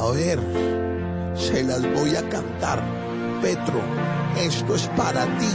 [0.00, 0.38] A ver,
[1.34, 2.82] se las voy a cantar.
[3.42, 3.82] Petro,
[4.38, 5.54] esto es para ti.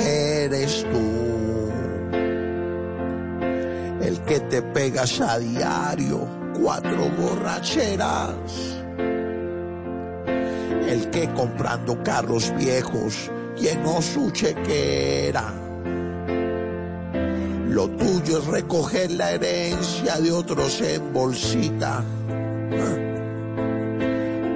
[0.00, 1.18] Eres tú
[4.00, 6.20] el que te pegas a diario
[6.60, 8.34] cuatro borracheras.
[10.88, 15.52] El que comprando carros viejos llenó su chequera.
[17.78, 22.02] Lo tuyo es recoger la herencia de otros en bolsita.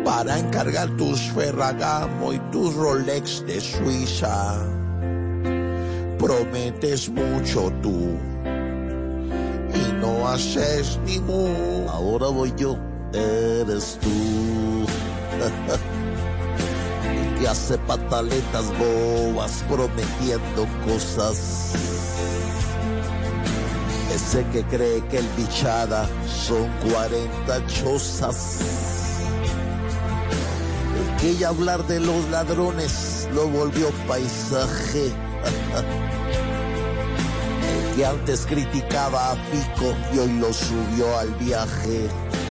[0.04, 4.66] Para encargar tus Ferragamo y tus Rolex de Suiza.
[6.18, 8.18] Prometes mucho tú
[9.72, 11.88] y no haces ni mu.
[11.90, 12.76] Ahora voy yo,
[13.12, 14.84] eres tú.
[17.08, 21.72] El que hace pataletas bobas prometiendo cosas.
[24.14, 28.60] Ese que cree que el bichada son 40 chozas.
[30.96, 35.06] El que ya hablar de los ladrones lo volvió paisaje.
[37.90, 42.08] El que antes criticaba a Pico y hoy lo subió al viaje.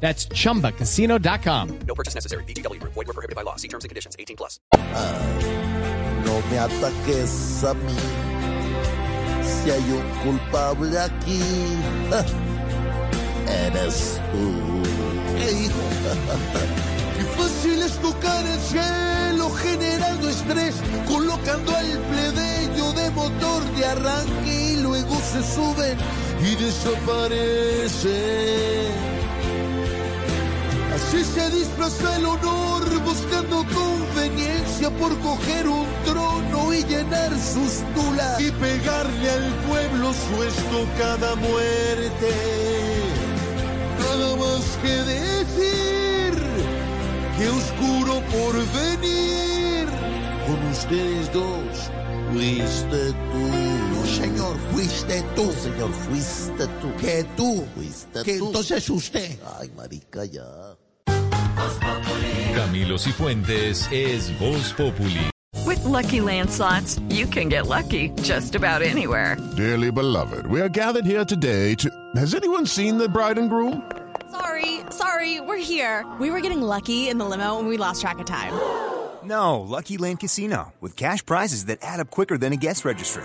[0.00, 1.78] That's chumbacasino.com.
[1.86, 2.44] No purchase necessary.
[2.44, 2.94] VGW Group.
[2.94, 3.56] Void were prohibited by law.
[3.56, 4.16] See terms and conditions.
[4.18, 4.58] 18 plus.
[6.24, 7.96] No me ataques a mí.
[9.42, 11.42] Si hay un culpable aquí,
[13.66, 14.80] eres tú.
[17.16, 24.72] Qué fácil es tocar el cielo generando estrés, colocando al plebeyo de motor de arranque
[24.72, 25.98] y luego se suben
[26.42, 29.09] y desaparecen.
[30.94, 38.40] Así se disfraza el honor buscando conveniencia por coger un trono y llenar sus tulas
[38.40, 42.30] y pegarle al pueblo su estocada muerte.
[44.00, 46.34] Nada más que decir
[47.38, 49.86] que oscuro por venir
[50.46, 51.90] con ustedes dos
[52.32, 53.89] fuiste tú.
[54.10, 55.52] No, señor, fuiste tú.
[55.52, 56.96] Señor, fuiste tú.
[57.00, 57.66] Que tú.
[57.76, 58.46] Fuiste Que tú.
[58.46, 59.38] entonces usted.
[59.58, 60.76] Ay, marica, ya.
[62.54, 65.30] Camilo Cifuentes es Voz Populi.
[65.66, 69.36] With Lucky Land slots, you can get lucky just about anywhere.
[69.56, 71.88] Dearly beloved, we are gathered here today to.
[72.16, 73.82] Has anyone seen the bride and groom?
[74.30, 76.04] Sorry, sorry, we're here.
[76.18, 78.52] We were getting lucky in the limo and we lost track of time.
[79.22, 83.24] No, Lucky Land Casino, with cash prizes that add up quicker than a guest registry.